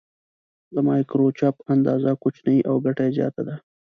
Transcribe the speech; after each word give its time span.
د 0.73 0.75
مایکروچپ 0.87 1.55
اندازه 1.73 2.11
کوچنۍ 2.21 2.57
او 2.69 2.75
ګټه 2.85 3.03
یې 3.07 3.15
زیاته 3.17 3.41
ده. 3.47 3.55